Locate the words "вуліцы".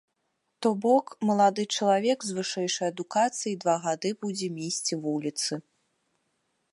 5.05-5.53